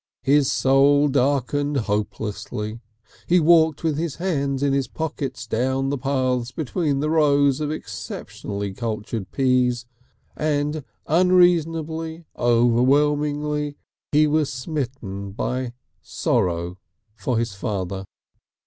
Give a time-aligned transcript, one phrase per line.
[0.23, 2.79] His soul darkened hopelessly.
[3.27, 7.69] He walked with his hands in his pockets down the path between the rows of
[7.69, 9.85] exceptionally cultured peas
[10.35, 13.77] and unreasonably, overwhelmingly,
[14.11, 16.79] he was smitten by sorrow
[17.13, 18.05] for his father.